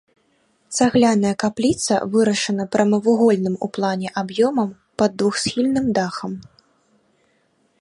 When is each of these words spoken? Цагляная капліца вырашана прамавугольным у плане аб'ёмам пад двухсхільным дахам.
Цагляная 0.77 1.33
капліца 1.43 1.97
вырашана 2.15 2.65
прамавугольным 2.75 3.55
у 3.67 3.69
плане 3.75 4.07
аб'ёмам 4.23 4.69
пад 5.03 5.11
двухсхільным 5.21 5.85
дахам. 5.99 6.33